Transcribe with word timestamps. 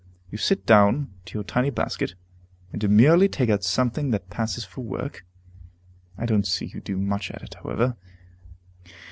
You 0.31 0.39
sit 0.39 0.65
down 0.65 1.13
to 1.25 1.35
your 1.37 1.43
tiny 1.43 1.69
basket, 1.69 2.15
and 2.71 2.81
demurely 2.81 3.27
take 3.27 3.51
out 3.51 3.63
something 3.63 4.09
that 4.09 4.31
passes 4.31 4.65
for 4.65 4.81
work. 4.81 5.27
I 6.17 6.25
don't 6.25 6.47
see 6.47 6.65
you 6.65 6.81
do 6.81 6.97
much 6.97 7.29
at 7.29 7.43
it, 7.43 7.53
however. 7.61 7.95